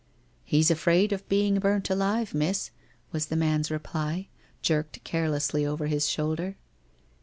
'He's 0.43 0.71
afraid 0.71 1.11
of 1.13 1.29
being 1.29 1.59
burnt 1.59 1.87
alive, 1.91 2.33
Miss,' 2.33 2.71
was 3.11 3.27
the 3.27 3.35
man's 3.35 3.69
reply, 3.69 4.29
jerked 4.63 5.03
carelessly 5.03 5.63
over 5.63 5.85
his 5.85 6.09
shoulder. 6.09 6.57